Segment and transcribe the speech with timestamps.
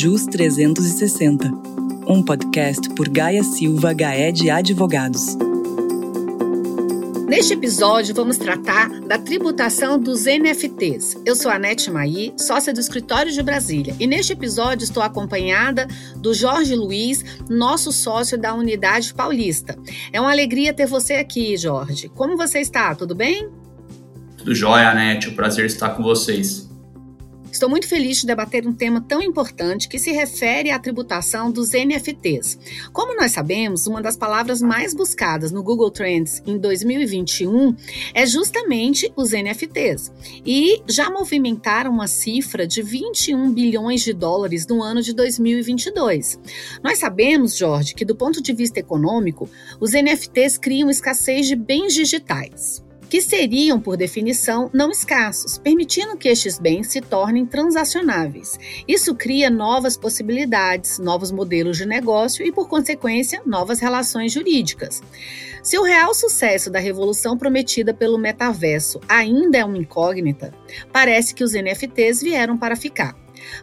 [0.00, 1.50] JUS 360,
[2.06, 5.36] um podcast por Gaia Silva Gaed Advogados.
[7.28, 11.16] Neste episódio, vamos tratar da tributação dos NFTs.
[11.26, 15.88] Eu sou a Anete Maí, sócia do Escritório de Brasília, e neste episódio estou acompanhada
[16.14, 19.76] do Jorge Luiz, nosso sócio da Unidade Paulista.
[20.12, 22.08] É uma alegria ter você aqui, Jorge.
[22.10, 22.94] Como você está?
[22.94, 23.50] Tudo bem?
[24.36, 25.28] Tudo jóia, Anete.
[25.28, 26.67] O prazer estar com vocês.
[27.50, 31.72] Estou muito feliz de debater um tema tão importante que se refere à tributação dos
[31.72, 32.58] NFTs.
[32.92, 37.74] Como nós sabemos, uma das palavras mais buscadas no Google Trends em 2021
[38.14, 40.12] é justamente os NFTs.
[40.44, 46.38] E já movimentaram uma cifra de 21 bilhões de dólares no ano de 2022.
[46.82, 49.48] Nós sabemos, Jorge, que do ponto de vista econômico,
[49.80, 56.28] os NFTs criam escassez de bens digitais que seriam, por definição, não escassos, permitindo que
[56.28, 58.58] estes bens se tornem transacionáveis.
[58.86, 65.02] Isso cria novas possibilidades, novos modelos de negócio e, por consequência, novas relações jurídicas.
[65.62, 70.54] Se o real sucesso da revolução prometida pelo metaverso ainda é uma incógnita,
[70.92, 73.16] parece que os NFTs vieram para ficar.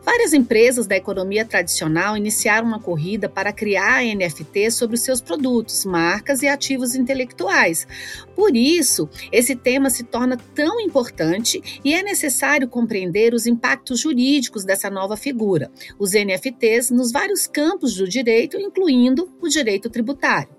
[0.04, 6.42] Várias empresas da economia tradicional iniciaram uma corrida para criar NFT sobre seus produtos, marcas
[6.42, 7.88] e ativos intelectuais.
[8.36, 14.64] Por isso, esse tema se torna tão importante e é necessário compreender os impactos jurídicos
[14.64, 20.50] dessa nova figura, os NFTs, nos vários campos do direito, incluindo o direito tributário.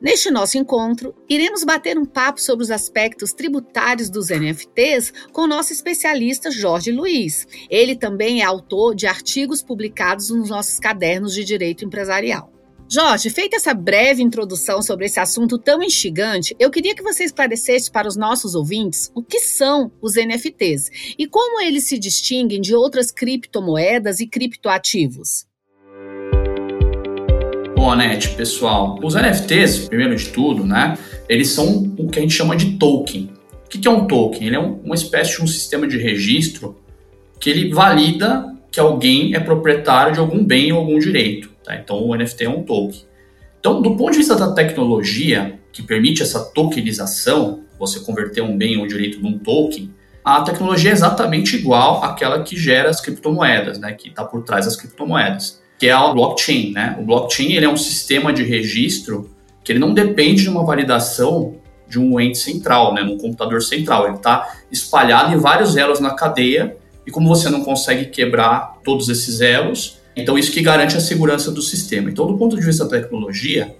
[0.00, 5.72] Neste nosso encontro, iremos bater um papo sobre os aspectos tributários dos NFTs com nosso
[5.72, 7.46] especialista Jorge Luiz.
[7.70, 12.52] Ele também é autor de artigos publicados nos nossos cadernos de direito empresarial.
[12.86, 17.90] Jorge, feita essa breve introdução sobre esse assunto tão instigante, eu queria que você esclarecesse
[17.90, 22.74] para os nossos ouvintes o que são os NFTs e como eles se distinguem de
[22.74, 25.46] outras criptomoedas e criptoativos.
[28.34, 30.96] Pessoal, os NFTs, primeiro de tudo, né,
[31.28, 33.30] eles são o que a gente chama de token.
[33.66, 34.46] O que é um token?
[34.46, 36.76] Ele é uma espécie de um sistema de registro
[37.38, 41.50] que ele valida que alguém é proprietário de algum bem ou algum direito.
[41.62, 41.76] Tá?
[41.76, 43.02] Então, o NFT é um token.
[43.60, 48.78] Então, do ponto de vista da tecnologia que permite essa tokenização, você converter um bem
[48.78, 49.92] ou um direito num token,
[50.24, 54.64] a tecnologia é exatamente igual àquela que gera as criptomoedas, né, que está por trás
[54.64, 56.96] das criptomoedas que é o blockchain, né?
[56.98, 59.30] O blockchain ele é um sistema de registro
[59.62, 61.56] que ele não depende de uma validação
[61.86, 64.06] de um ente central, né, num computador central.
[64.06, 66.74] Ele está espalhado em vários elos na cadeia
[67.06, 71.52] e como você não consegue quebrar todos esses elos, então isso que garante a segurança
[71.52, 72.08] do sistema.
[72.08, 73.76] Então, do ponto de vista da tecnologia,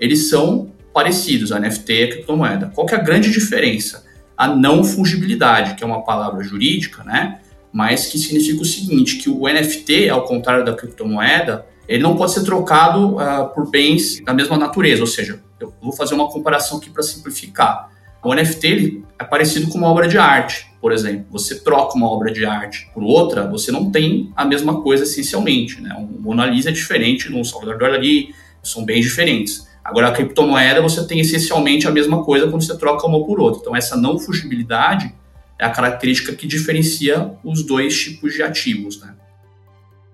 [0.00, 2.72] eles são parecidos, a NFT e a criptomoeda.
[2.74, 4.04] Qual que é a grande diferença?
[4.36, 7.38] A não fungibilidade, que é uma palavra jurídica, né?
[7.74, 12.30] Mas que significa o seguinte, que o NFT, ao contrário da criptomoeda, ele não pode
[12.30, 16.78] ser trocado uh, por bens da mesma natureza, ou seja, eu vou fazer uma comparação
[16.78, 17.90] aqui para simplificar.
[18.22, 21.26] O NFT ele é parecido com uma obra de arte, por exemplo.
[21.32, 25.80] Você troca uma obra de arte por outra, você não tem a mesma coisa essencialmente.
[25.80, 25.92] Né?
[25.98, 28.32] Um Mona Lisa é diferente de um Salvador Dali,
[28.62, 29.66] são bem diferentes.
[29.82, 33.60] Agora, a criptomoeda, você tem essencialmente a mesma coisa quando você troca uma por outra.
[33.60, 35.12] Então, essa não fugibilidade
[35.58, 39.14] é a característica que diferencia os dois tipos de ativos, né?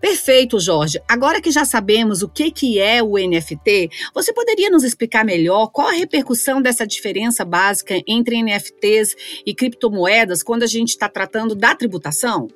[0.01, 0.99] Perfeito, Jorge.
[1.07, 5.67] Agora que já sabemos o que, que é o NFT, você poderia nos explicar melhor
[5.67, 9.15] qual a repercussão dessa diferença básica entre NFTs
[9.45, 12.49] e criptomoedas quando a gente está tratando da tributação?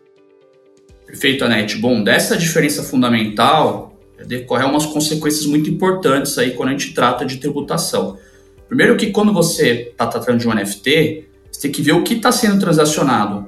[1.07, 1.77] Perfeito, Anete.
[1.77, 3.95] Bom, dessa diferença fundamental
[4.27, 8.19] decorre umas consequências muito importantes aí quando a gente trata de tributação.
[8.67, 11.24] Primeiro que quando você está tratando de um NFT,
[11.55, 13.47] você tem que ver o que está sendo transacionado.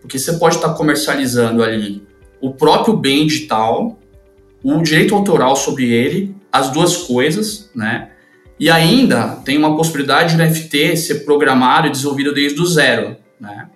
[0.00, 2.06] Porque você pode estar tá comercializando ali
[2.40, 3.98] o próprio bem digital,
[4.62, 8.12] o direito autoral sobre ele, as duas coisas, né?
[8.58, 13.68] E ainda tem uma possibilidade de NFT ser programado e desenvolvido desde o zero, né?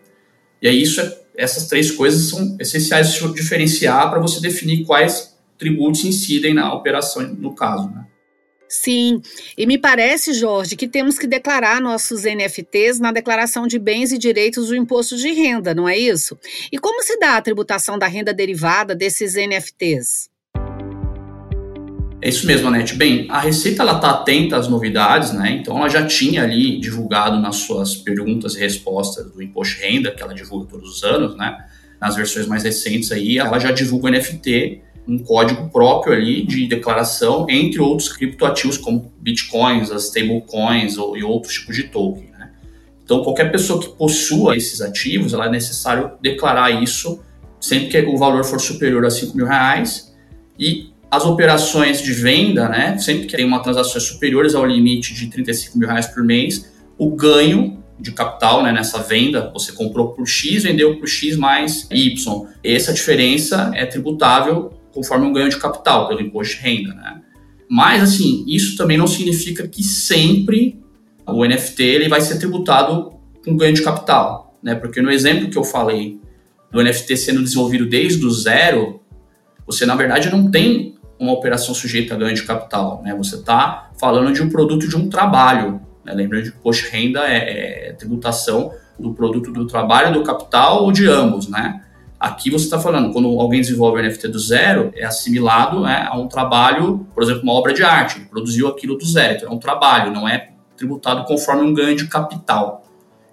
[0.63, 5.37] E aí isso é, essas três coisas são essenciais de diferenciar para você definir quais
[5.59, 8.04] tributos incidem na operação no caso, né?
[8.75, 9.23] Sim,
[9.57, 14.19] e me parece, Jorge, que temos que declarar nossos NFTs na declaração de bens e
[14.19, 16.37] direitos do imposto de renda, não é isso?
[16.73, 20.29] E como se dá a tributação da renda derivada desses NFTs?
[22.21, 22.97] É isso mesmo, Anete.
[22.97, 25.53] Bem, a Receita está atenta às novidades, né?
[25.53, 30.11] Então ela já tinha ali divulgado nas suas perguntas e respostas do imposto de renda,
[30.11, 31.65] que ela divulga todos os anos, né?
[32.01, 36.67] Nas versões mais recentes aí, ela já divulga o NFT um código próprio ali de
[36.67, 42.31] declaração, entre outros criptoativos como bitcoins, as stablecoins ou, e outros tipos de token.
[42.39, 42.51] Né?
[43.05, 47.23] Então, qualquer pessoa que possua esses ativos, ela é necessário declarar isso
[47.61, 50.15] sempre que o valor for superior a 5 mil reais
[50.59, 55.29] E as operações de venda, né, sempre que tem uma transações superiores ao limite de
[55.29, 60.27] 35 mil reais por mês, o ganho de capital né, nessa venda, você comprou por
[60.27, 62.47] X, vendeu por X mais Y.
[62.63, 66.95] Essa diferença é tributável conforme um ganho de capital pelo imposto de renda.
[66.95, 67.21] Né?
[67.69, 70.81] Mas, assim, isso também não significa que sempre
[71.27, 73.13] o NFT ele vai ser tributado
[73.45, 74.57] com ganho de capital.
[74.63, 74.75] Né?
[74.75, 76.21] Porque no exemplo que eu falei
[76.71, 79.01] do NFT sendo desenvolvido desde o zero,
[79.67, 83.03] você, na verdade, não tem uma operação sujeita a ganho de capital.
[83.03, 83.15] Né?
[83.17, 85.81] Você está falando de um produto de um trabalho.
[86.05, 86.13] Né?
[86.15, 90.93] Lembrando que imposto de renda é, é, tributação do produto do trabalho, do capital ou
[90.93, 91.83] de ambos, né?
[92.25, 96.17] Aqui você está falando, quando alguém desenvolve o NFT do zero, é assimilado né, a
[96.17, 99.59] um trabalho, por exemplo, uma obra de arte, produziu aquilo do zero, então é um
[99.59, 102.83] trabalho, não é tributado conforme um ganho de capital.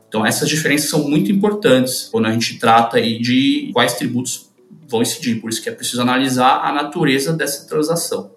[0.09, 4.51] Então essas diferenças são muito importantes quando a gente trata aí de quais tributos
[4.89, 8.31] vão incidir, por isso que é preciso analisar a natureza dessa transação.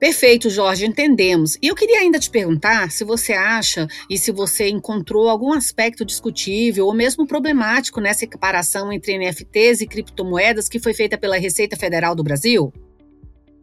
[0.00, 1.58] Perfeito, Jorge, entendemos.
[1.60, 6.06] E eu queria ainda te perguntar se você acha e se você encontrou algum aspecto
[6.06, 11.76] discutível ou mesmo problemático nessa equiparação entre NFTs e criptomoedas que foi feita pela Receita
[11.76, 12.72] Federal do Brasil?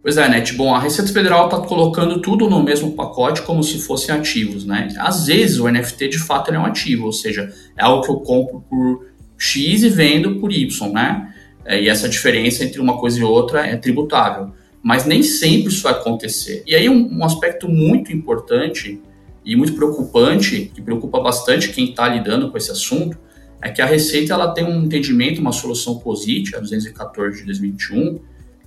[0.03, 0.53] Pois é, Net.
[0.53, 4.89] Bom, a Receita Federal está colocando tudo no mesmo pacote como se fossem ativos, né?
[4.99, 8.17] Às vezes o NFT de fato é um ativo, ou seja, é algo que eu
[8.17, 9.07] compro por
[9.39, 11.33] X e vendo por Y, né?
[11.65, 14.53] É, e essa diferença entre uma coisa e outra é tributável
[14.87, 16.63] mas nem sempre isso vai acontecer.
[16.65, 19.01] E aí um, um aspecto muito importante
[19.43, 23.17] e muito preocupante, que preocupa bastante quem está lidando com esse assunto,
[23.61, 28.19] é que a Receita ela tem um entendimento, uma solução POSIT, a 214 de 2021,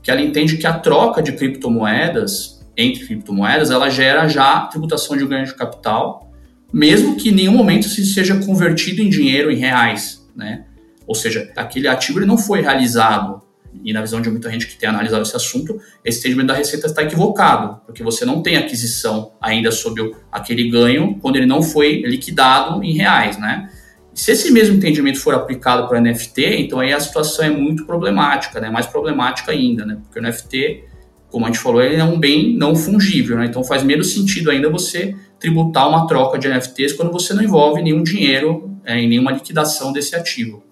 [0.03, 5.25] que ela entende que a troca de criptomoedas entre criptomoedas, ela gera já tributação de
[5.25, 6.31] ganho de capital,
[6.71, 10.67] mesmo que em nenhum momento se seja convertido em dinheiro, em reais, né?
[11.07, 13.41] Ou seja, aquele ativo ele não foi realizado
[13.83, 16.87] e na visão de muita gente que tem analisado esse assunto, esse entendimento da receita
[16.87, 22.03] está equivocado, porque você não tem aquisição ainda sobre aquele ganho quando ele não foi
[22.03, 23.71] liquidado em reais, né?
[24.13, 28.61] Se esse mesmo entendimento for aplicado para NFT, então aí a situação é muito problemática,
[28.61, 28.69] né?
[28.69, 29.99] Mais problemática ainda, né?
[30.03, 30.85] Porque o NFT,
[31.31, 33.47] como a gente falou, ele é um bem não fungível, né?
[33.47, 37.81] Então faz menos sentido ainda você tributar uma troca de NFTs quando você não envolve
[37.81, 40.63] nenhum dinheiro é, em nenhuma liquidação desse ativo.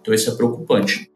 [0.00, 1.10] Então isso é preocupante.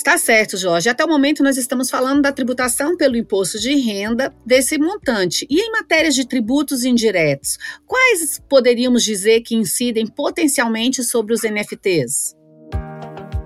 [0.00, 0.88] Está certo, Jorge.
[0.88, 5.46] Até o momento nós estamos falando da tributação pelo imposto de renda desse montante.
[5.50, 12.34] E em matérias de tributos indiretos, quais poderíamos dizer que incidem potencialmente sobre os NFTs?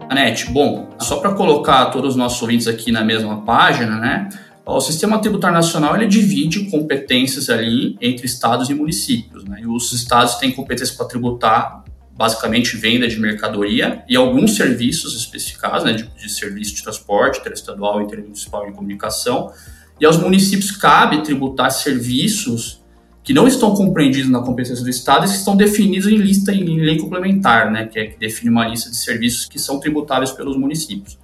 [0.08, 4.28] Anete, bom, só para colocar todos os nossos ouvintes aqui na mesma página, né?
[4.64, 9.58] O sistema tributário nacional ele divide competências ali entre estados e municípios, né?
[9.62, 11.82] E os estados têm competência para tributar
[12.16, 18.00] basicamente venda de mercadoria e alguns serviços especificados, né, de, de serviço de transporte interestadual
[18.00, 19.52] e intermunicipal de comunicação.
[20.00, 22.82] E aos municípios cabe tributar serviços
[23.22, 26.78] que não estão compreendidos na competência do Estado e que estão definidos em lista em
[26.78, 30.56] lei complementar, né, que é que define uma lista de serviços que são tributáveis pelos
[30.56, 31.18] municípios.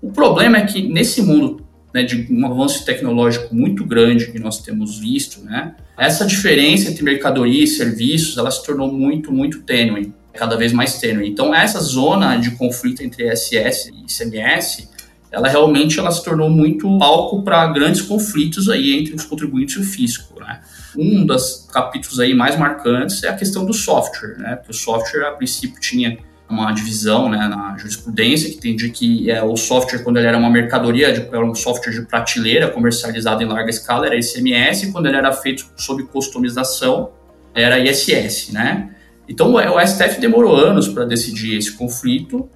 [0.00, 1.65] O problema é que nesse mundo
[1.96, 7.02] né, de um avanço tecnológico muito grande que nós temos visto, né, essa diferença entre
[7.02, 11.26] mercadoria e serviços, ela se tornou muito, muito tênue, cada vez mais tênue.
[11.26, 14.90] Então, essa zona de conflito entre SS e ICMS,
[15.32, 19.78] ela realmente ela se tornou muito palco para grandes conflitos aí entre os contribuintes e
[19.78, 20.60] o fisco, né?
[20.94, 24.56] Um dos capítulos aí mais marcantes é a questão do software, né?
[24.56, 29.42] Porque o software, a princípio, tinha uma divisão né, na jurisprudência que entendia que é,
[29.42, 33.46] o software, quando ele era uma mercadoria, de, era um software de prateleira comercializado em
[33.46, 37.10] larga escala, era ICMS, quando ele era feito sob customização,
[37.54, 38.90] era ISS, né?
[39.28, 42.48] Então o STF demorou anos para decidir esse conflito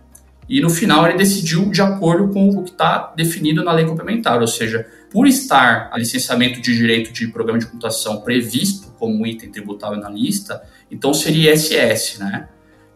[0.48, 4.40] e no final ele decidiu de acordo com o que está definido na lei complementar,
[4.40, 9.50] ou seja, por estar a licenciamento de direito de programa de computação previsto como item
[9.50, 12.48] tributável na lista, então seria ISS, né?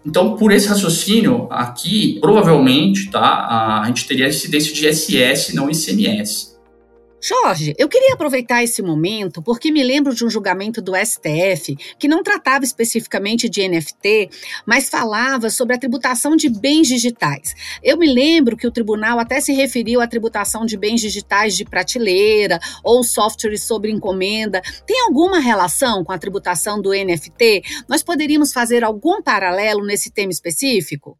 [0.05, 6.54] Então, por esse raciocínio, aqui, provavelmente, tá, a gente teria incidência de SS, não ICMS.
[7.27, 12.07] Jorge, eu queria aproveitar esse momento porque me lembro de um julgamento do STF que
[12.07, 14.29] não tratava especificamente de NFT,
[14.67, 17.55] mas falava sobre a tributação de bens digitais.
[17.83, 21.65] Eu me lembro que o tribunal até se referiu à tributação de bens digitais de
[21.65, 24.61] prateleira ou softwares sobre encomenda.
[24.87, 27.63] Tem alguma relação com a tributação do NFT?
[27.89, 31.17] Nós poderíamos fazer algum paralelo nesse tema específico?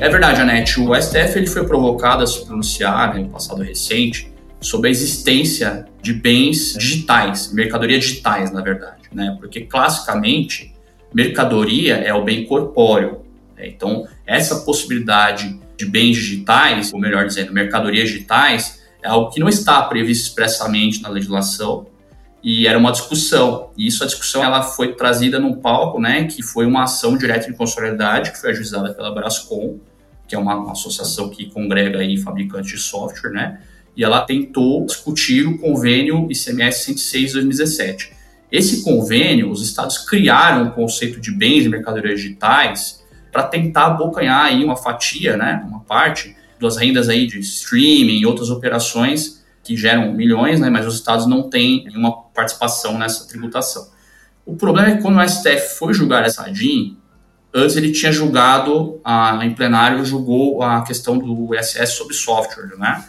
[0.00, 0.80] É verdade, Anete.
[0.80, 6.12] O STF ele foi provocado a se pronunciar no passado recente sobre a existência de
[6.12, 9.36] bens digitais, mercadoria digitais, na verdade, né?
[9.40, 10.72] Porque classicamente
[11.12, 13.22] mercadoria é o bem corpóreo.
[13.56, 13.66] Né?
[13.66, 19.48] Então essa possibilidade de bens digitais, ou melhor dizendo, mercadorias digitais, é algo que não
[19.48, 21.86] está previsto expressamente na legislação
[22.42, 23.70] e era uma discussão.
[23.76, 27.46] E isso, a discussão, ela foi trazida num palco, né, que foi uma ação direta
[27.46, 29.78] de inconstitucionalidade que foi ajuizada pela Brascom,
[30.26, 33.60] que é uma, uma associação que congrega aí fabricantes de software, né,
[33.96, 38.12] e ela tentou discutir o convênio ICMS 106 de 2017.
[38.50, 43.02] Esse convênio, os estados criaram o conceito de bens e mercadorias digitais
[43.32, 48.26] para tentar abocanhar aí uma fatia, né, uma parte das rendas aí de streaming e
[48.26, 53.88] outras operações que geram milhões, né, mas os estados não têm nenhuma participação nessa tributação.
[54.46, 56.96] O problema é que quando o STF foi julgar essa DIN,
[57.52, 63.04] antes ele tinha julgado, a, em plenário, julgou a questão do ISS sobre software, né?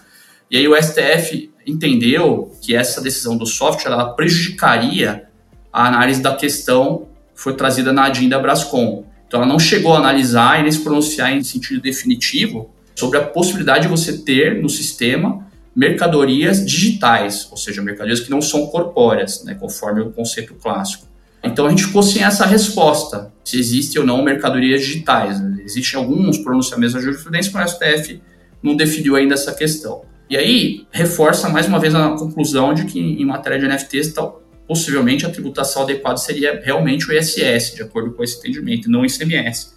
[0.49, 5.29] E aí o STF entendeu que essa decisão do software ela prejudicaria
[5.71, 9.05] a análise da questão que foi trazida na ADIM da Brascom.
[9.27, 13.23] Então ela não chegou a analisar e nem se pronunciar em sentido definitivo sobre a
[13.23, 19.43] possibilidade de você ter no sistema mercadorias digitais, ou seja, mercadorias que não são corpóreas,
[19.43, 21.07] né, conforme o conceito clássico.
[21.43, 25.41] Então a gente ficou sem essa resposta, se existe ou não mercadorias digitais.
[25.63, 28.21] Existem alguns pronunciamentos da jurisprudência, mas o STF
[28.61, 30.01] não definiu ainda essa questão.
[30.29, 34.43] E aí reforça mais uma vez a conclusão de que em matéria de NFTs, tal,
[34.67, 39.05] possivelmente a tributação adequada seria realmente o ISS, de acordo com esse entendimento, não o
[39.05, 39.73] ICMS.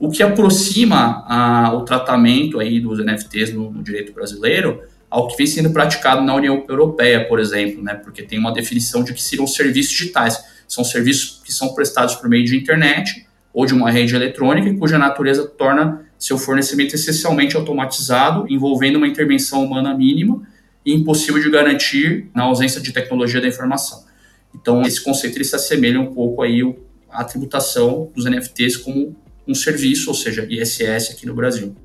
[0.00, 4.82] O que aproxima a, o tratamento aí dos NFTs no, no direito brasileiro
[5.12, 7.92] ao que vem sendo praticado na União Europeia, por exemplo, né?
[7.92, 10.42] porque tem uma definição de que seriam serviços digitais.
[10.66, 14.98] São serviços que são prestados por meio de internet ou de uma rede eletrônica cuja
[14.98, 20.48] natureza torna seu fornecimento essencialmente automatizado, envolvendo uma intervenção humana mínima
[20.82, 24.06] e impossível de garantir na ausência de tecnologia da informação.
[24.54, 26.62] Então, esse conceito ele se assemelha um pouco aí
[27.10, 29.14] à tributação dos NFTs como
[29.46, 31.76] um serviço, ou seja, ISS aqui no Brasil.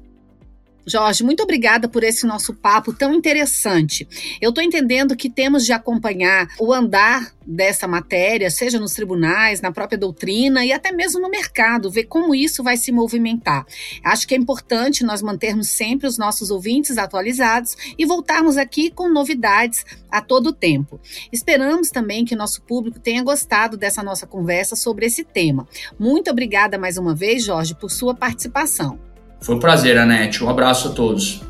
[0.90, 4.08] Jorge, muito obrigada por esse nosso papo tão interessante.
[4.40, 9.70] Eu estou entendendo que temos de acompanhar o andar dessa matéria, seja nos tribunais, na
[9.70, 13.66] própria doutrina e até mesmo no mercado, ver como isso vai se movimentar.
[14.02, 19.10] Acho que é importante nós mantermos sempre os nossos ouvintes atualizados e voltarmos aqui com
[19.10, 21.02] novidades a todo tempo.
[21.34, 25.68] Esperamos também que nosso público tenha gostado dessa nossa conversa sobre esse tema.
[26.00, 29.07] Muito obrigada mais uma vez, Jorge, por sua participação.
[29.40, 30.44] Foi um prazer, Anete.
[30.44, 31.42] Um abraço a todos.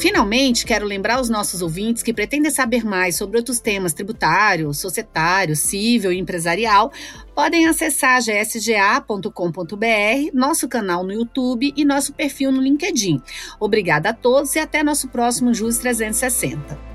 [0.00, 5.54] Finalmente, quero lembrar os nossos ouvintes que pretendem saber mais sobre outros temas tributário, societário,
[5.54, 6.90] civil e empresarial,
[7.34, 9.30] podem acessar gsga.com.br,
[10.32, 13.20] nosso canal no YouTube e nosso perfil no LinkedIn.
[13.60, 16.89] Obrigada a todos e até nosso próximo JUS 360.